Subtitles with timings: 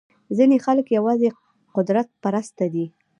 [0.37, 1.29] ځینې خلک یوازې
[1.75, 2.85] قدرت پرسته دي.